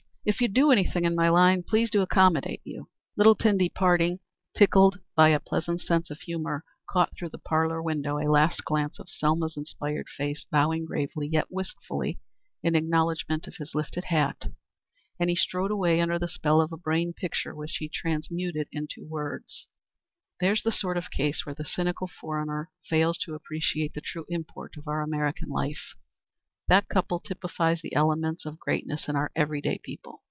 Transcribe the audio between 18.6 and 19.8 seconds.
into words: